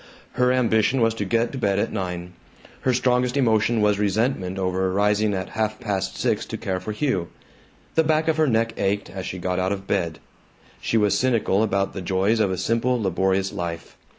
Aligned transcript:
Her 0.31 0.51
ambition 0.51 0.99
was 0.99 1.13
to 1.13 1.25
get 1.25 1.51
to 1.51 1.59
bed 1.59 1.77
at 1.77 1.93
nine; 1.93 2.33
her 2.79 2.91
strongest 2.91 3.37
emotion 3.37 3.81
was 3.81 3.99
resentment 3.99 4.57
over 4.57 4.91
rising 4.91 5.35
at 5.35 5.49
half 5.49 5.79
past 5.79 6.17
six 6.17 6.43
to 6.47 6.57
care 6.57 6.79
for 6.79 6.91
Hugh. 6.91 7.27
The 7.93 8.03
back 8.03 8.27
of 8.27 8.37
her 8.37 8.47
neck 8.47 8.73
ached 8.77 9.11
as 9.11 9.27
she 9.27 9.37
got 9.37 9.59
out 9.59 9.71
of 9.71 9.85
bed. 9.85 10.17
She 10.81 10.97
was 10.97 11.15
cynical 11.15 11.61
about 11.61 11.93
the 11.93 12.01
joys 12.01 12.39
of 12.39 12.49
a 12.49 12.57
simple 12.57 12.99
laborious 12.99 13.53
life. 13.53 13.95